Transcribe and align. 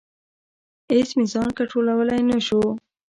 اېڅ 0.91 1.09
مې 1.17 1.25
ځان 1.33 1.49
کنټرولولی 1.57 2.21
نشو. 2.29 2.61